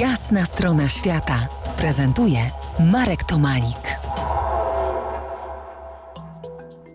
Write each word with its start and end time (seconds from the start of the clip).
Jasna 0.00 0.44
strona 0.44 0.88
świata 0.88 1.48
prezentuje 1.76 2.38
Marek 2.92 3.24
Tomalik. 3.24 3.98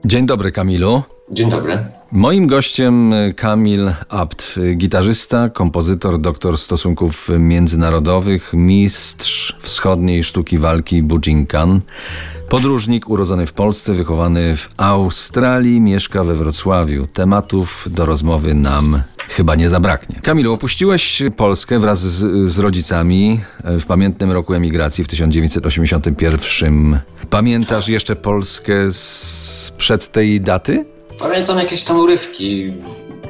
Dzień 0.05 0.25
dobry, 0.25 0.51
Kamilu. 0.51 1.03
Dzień 1.33 1.49
dobry. 1.49 1.85
Moim 2.11 2.47
gościem 2.47 3.13
Kamil 3.35 3.91
Abt, 4.09 4.59
gitarzysta, 4.75 5.49
kompozytor, 5.49 6.19
doktor 6.19 6.57
stosunków 6.57 7.29
międzynarodowych, 7.39 8.51
mistrz 8.53 9.55
wschodniej 9.59 10.23
sztuki 10.23 10.57
walki 10.57 11.03
Bujinkan, 11.03 11.81
podróżnik 12.49 13.09
urodzony 13.09 13.45
w 13.45 13.53
Polsce, 13.53 13.93
wychowany 13.93 14.55
w 14.55 14.69
Australii, 14.77 15.81
mieszka 15.81 16.23
we 16.23 16.35
Wrocławiu. 16.35 17.07
Tematów 17.07 17.87
do 17.91 18.05
rozmowy 18.05 18.53
nam 18.53 19.01
chyba 19.31 19.55
nie 19.55 19.69
zabraknie. 19.69 20.19
Kamilu, 20.23 20.53
opuściłeś 20.53 21.23
Polskę 21.37 21.79
wraz 21.79 21.99
z, 21.99 22.49
z 22.51 22.59
rodzicami 22.59 23.41
w 23.63 23.85
pamiętnym 23.85 24.31
roku 24.31 24.53
emigracji 24.53 25.03
w 25.03 25.07
1981. 25.07 26.99
Pamiętasz 27.29 27.87
jeszcze 27.87 28.15
Polskę 28.15 28.73
sprzed 28.91 30.11
tej 30.11 30.41
daty? 30.41 30.85
Pamiętam 31.19 31.57
jakieś 31.57 31.83
tam 31.83 31.99
urywki, 31.99 32.71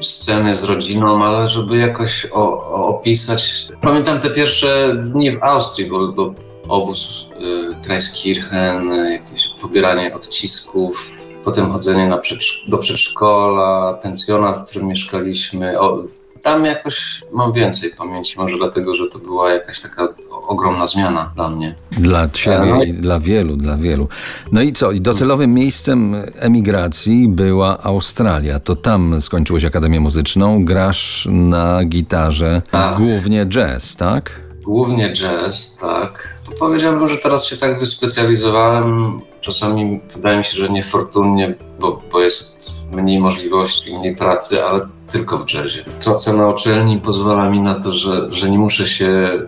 sceny 0.01 0.55
z 0.55 0.63
rodziną, 0.63 1.23
ale 1.25 1.47
żeby 1.47 1.77
jakoś 1.77 2.27
o, 2.31 2.43
o 2.71 2.87
opisać. 2.87 3.67
Pamiętam 3.81 4.20
te 4.20 4.29
pierwsze 4.29 4.95
dni 4.95 5.37
w 5.37 5.43
Austrii, 5.43 5.89
bo, 5.89 6.07
bo 6.07 6.33
obóz 6.67 7.27
y, 7.41 7.75
Treiskirchen, 7.83 8.91
y, 8.91 9.11
jakieś 9.11 9.47
pobieranie 9.47 10.15
odcisków, 10.15 11.23
potem 11.43 11.71
chodzenie 11.71 12.17
przedsz 12.21 12.65
do 12.69 12.77
przedszkola, 12.77 13.93
pensjonat, 13.93 14.57
w 14.57 14.69
którym 14.69 14.87
mieszkaliśmy. 14.87 15.79
O, 15.79 16.03
tam 16.41 16.65
jakoś 16.65 17.21
mam 17.33 17.53
więcej 17.53 17.91
pamięci, 17.97 18.39
może 18.39 18.57
dlatego, 18.57 18.95
że 18.95 19.07
to 19.07 19.19
była 19.19 19.51
jakaś 19.53 19.79
taka 19.79 20.07
ogromna 20.47 20.85
zmiana 20.85 21.31
dla 21.35 21.49
mnie. 21.49 21.75
Dla 21.91 22.29
ciebie 22.29 22.65
No 22.65 22.83
i- 22.83 22.89
i 22.89 22.93
dla 22.93 23.20
wielu, 23.20 23.55
dla 23.57 23.77
wielu. 23.77 24.07
No 24.51 24.61
i 24.61 24.73
co? 24.73 24.91
I 24.91 25.01
docelowym 25.01 25.53
miejscem 25.53 26.15
emigracji 26.35 27.27
była 27.27 27.83
Australia. 27.83 28.59
To 28.59 28.76
tam 28.76 29.21
skończyłeś 29.21 29.65
Akademię 29.65 29.99
Muzyczną, 29.99 30.65
grasz 30.65 31.27
na 31.31 31.85
gitarze, 31.85 32.61
Tak. 32.71 32.98
głównie 32.98 33.45
jazz, 33.45 33.95
tak? 33.95 34.31
Głównie 34.63 35.13
jazz, 35.13 35.77
tak. 35.81 36.35
Powiedziałbym, 36.59 37.07
że 37.07 37.17
teraz 37.17 37.45
się 37.45 37.57
tak 37.57 37.79
wyspecjalizowałem. 37.79 39.21
Czasami 39.41 39.99
wydaje 40.13 40.37
mi 40.37 40.43
się, 40.43 40.57
że 40.57 40.70
niefortunnie, 40.70 41.55
bo, 41.79 42.01
bo 42.11 42.21
jest 42.21 42.71
mniej 42.91 43.20
możliwości, 43.20 43.95
mniej 43.95 44.15
pracy, 44.15 44.65
ale 44.65 44.87
tylko 45.09 45.37
w 45.37 45.53
jazzie. 45.53 45.83
Praca 46.03 46.33
na 46.33 46.49
uczelni 46.49 46.99
pozwala 46.99 47.49
mi 47.49 47.59
na 47.59 47.75
to, 47.75 47.91
że, 47.91 48.27
że 48.29 48.49
nie 48.49 48.59
muszę 48.59 48.87
się, 48.87 49.39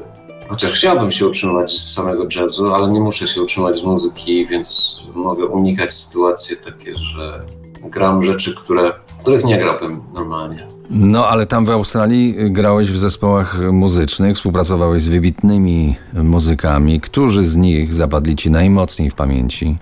chociaż 0.49 0.71
chciałbym 0.71 1.11
się 1.11 1.27
utrzymywać 1.27 1.71
z 1.71 1.93
samego 1.93 2.27
jazzu, 2.35 2.73
ale 2.73 2.87
nie 2.87 2.99
muszę 2.99 3.27
się 3.27 3.41
utrzymywać 3.41 3.77
z 3.77 3.83
muzyki, 3.83 4.45
więc 4.45 4.97
mogę 5.13 5.45
unikać 5.45 5.93
sytuacji 5.93 6.57
takie, 6.57 6.95
że 6.95 7.45
gram 7.83 8.23
rzeczy, 8.23 8.55
które, 8.55 8.93
których 9.21 9.45
nie 9.45 9.59
grałbym 9.59 10.03
normalnie. 10.13 10.67
No 10.89 11.27
ale 11.27 11.45
tam 11.45 11.65
w 11.65 11.69
Australii 11.69 12.35
grałeś 12.51 12.91
w 12.91 12.97
zespołach 12.97 13.59
muzycznych, 13.71 14.35
współpracowałeś 14.35 15.01
z 15.01 15.07
wybitnymi 15.07 15.95
muzykami. 16.13 17.01
Którzy 17.01 17.43
z 17.43 17.57
nich 17.57 17.93
zapadli 17.93 18.35
ci 18.35 18.51
najmocniej 18.51 19.09
w 19.09 19.15
pamięci? 19.15 19.77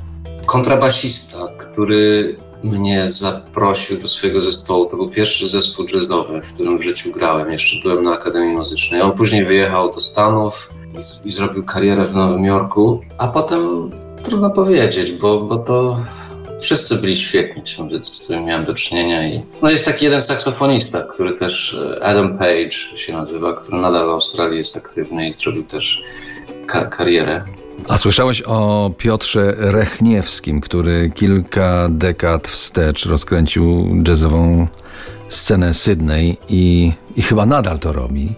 kontrabasista, 0.52 1.38
który 1.58 2.36
mnie 2.64 3.10
zaprosił 3.10 3.98
do 3.98 4.08
swojego 4.08 4.42
zespołu. 4.42 4.86
To 4.86 4.98
był 4.98 5.10
pierwszy 5.10 5.48
zespół 5.48 5.86
jazzowy, 5.94 6.42
w 6.42 6.54
którym 6.54 6.78
w 6.78 6.82
życiu 6.82 7.12
grałem. 7.12 7.52
Jeszcze 7.52 7.82
byłem 7.84 8.04
na 8.04 8.14
Akademii 8.14 8.56
Muzycznej. 8.56 9.02
On 9.02 9.12
później 9.12 9.46
wyjechał 9.46 9.92
do 9.92 10.02
Stanów 10.02 10.74
i, 10.94 11.28
i 11.28 11.32
zrobił 11.32 11.64
karierę 11.64 12.06
w 12.06 12.16
Nowym 12.16 12.44
Jorku, 12.44 13.02
a 13.18 13.28
potem 13.28 13.92
trudno 14.24 14.50
powiedzieć, 14.50 15.12
bo, 15.12 15.42
bo 15.42 15.58
to 15.58 15.98
wszyscy 16.62 16.95
byli 16.95 17.17
świetni 17.17 17.64
muzycy, 17.84 18.16
z 18.16 18.24
którymi 18.24 18.46
miałem 18.46 18.66
do 18.66 18.74
czynienia. 18.74 19.28
I... 19.28 19.44
No 19.62 19.69
jest 19.69 19.86
taki 19.86 20.06
jeden 20.06 20.22
saksofonista, 20.22 21.02
który 21.02 21.34
też, 21.34 21.74
e, 21.97 22.03
Adam 22.03 22.38
Page 22.38 22.72
się 22.72 23.13
nazywa, 23.13 23.53
który 23.53 23.78
nadal 23.81 24.06
w 24.08 24.09
Australii 24.09 24.58
jest 24.58 24.78
aktywny 24.78 25.28
i 25.28 25.34
zrobił 25.34 25.63
też 25.63 26.02
ka- 26.68 26.86
karierę. 26.86 27.44
A 27.88 27.97
słyszałeś 27.97 28.41
o 28.41 28.91
Piotrze 28.97 29.53
Rechniewskim, 29.58 30.62
który 30.62 31.12
kilka 31.16 31.88
dekad 31.90 32.47
wstecz 32.47 33.06
rozkręcił 33.06 33.96
jazzową 34.07 34.68
scenę 35.30 35.74
Sydney 35.74 36.38
i, 36.50 36.94
i 37.16 37.22
chyba 37.22 37.46
nadal 37.46 37.80
to 37.80 37.94
robi. 37.94 38.36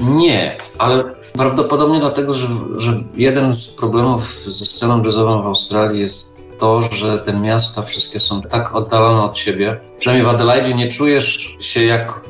Nie, 0.00 0.56
ale 0.78 1.04
prawdopodobnie 1.32 2.00
dlatego, 2.00 2.32
że, 2.32 2.46
że 2.76 3.00
jeden 3.16 3.52
z 3.52 3.68
problemów 3.68 4.38
ze 4.44 4.64
sceną 4.64 5.04
jazzową 5.04 5.42
w 5.42 5.46
Australii 5.46 6.00
jest 6.00 6.41
to, 6.62 6.82
że 6.82 7.18
te 7.18 7.32
miasta 7.32 7.82
wszystkie 7.82 8.20
są 8.20 8.42
tak 8.42 8.74
oddalone 8.74 9.22
od 9.22 9.36
siebie. 9.36 9.80
Przynajmniej 9.98 10.26
w 10.26 10.34
Adelaide 10.34 10.74
nie 10.74 10.88
czujesz 10.88 11.56
się 11.60 11.84
jak. 11.84 12.20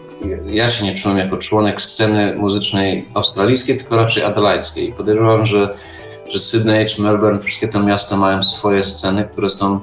Ja 0.47 0.69
się 0.69 0.85
nie 0.85 0.95
czułem 0.95 1.19
jako 1.19 1.37
członek 1.37 1.81
sceny 1.81 2.35
muzycznej 2.37 3.09
australijskiej, 3.15 3.77
tylko 3.77 3.97
raczej 3.97 4.25
adelaidzkiej. 4.25 4.93
Podejrzewam, 4.93 5.47
że, 5.47 5.75
że 6.29 6.39
Sydney 6.39 6.87
czy 6.87 7.03
Melbourne, 7.03 7.41
wszystkie 7.41 7.69
te 7.69 7.81
miasta 7.81 8.17
mają 8.17 8.43
swoje 8.43 8.83
sceny, 8.83 9.25
które 9.25 9.49
są 9.49 9.81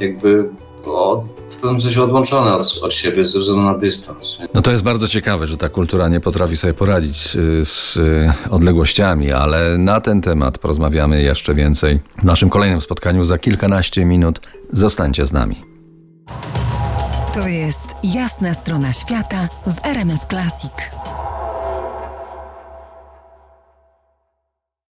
jakby 0.00 0.48
od, 0.86 1.24
w 1.56 1.60
pewnym 1.60 1.80
sensie 1.80 2.02
odłączone 2.02 2.54
od, 2.54 2.78
od 2.82 2.94
siebie 2.94 3.24
ze 3.24 3.38
względu 3.40 3.62
na 3.62 3.78
dystans. 3.78 4.38
No 4.54 4.62
to 4.62 4.70
jest 4.70 4.82
bardzo 4.82 5.08
ciekawe, 5.08 5.46
że 5.46 5.56
ta 5.56 5.68
kultura 5.68 6.08
nie 6.08 6.20
potrafi 6.20 6.56
sobie 6.56 6.74
poradzić 6.74 7.36
y, 7.36 7.64
z 7.64 7.96
y, 7.96 8.32
odległościami, 8.50 9.32
ale 9.32 9.78
na 9.78 10.00
ten 10.00 10.20
temat 10.20 10.58
porozmawiamy 10.58 11.22
jeszcze 11.22 11.54
więcej 11.54 12.00
w 12.18 12.24
naszym 12.24 12.50
kolejnym 12.50 12.80
spotkaniu 12.80 13.24
za 13.24 13.38
kilkanaście 13.38 14.04
minut. 14.04 14.40
Zostańcie 14.72 15.26
z 15.26 15.32
nami. 15.32 15.62
To 17.34 17.48
jest 17.48 17.86
Jasna 18.04 18.54
strona 18.54 18.92
świata 18.92 19.48
w 19.66 19.86
RMS 19.86 20.26
Classic. 20.30 21.05